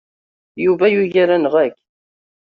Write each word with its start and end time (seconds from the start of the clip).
Yuba 0.63 0.85
yugar-aneɣ 0.93 1.53
akk. 1.65 1.77